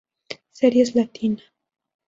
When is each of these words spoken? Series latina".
Series 0.49 0.95
latina". 0.95 1.43